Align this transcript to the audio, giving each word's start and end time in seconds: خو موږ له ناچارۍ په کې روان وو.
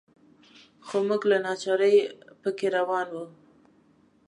خو 0.85 0.97
موږ 1.07 1.21
له 1.31 1.37
ناچارۍ 1.45 1.95
په 2.41 2.49
کې 2.57 2.67
روان 2.77 3.07
وو. 3.15 3.25